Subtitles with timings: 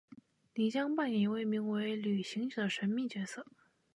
[0.55, 3.45] 你将扮演一位名为「旅行者」的神秘角色。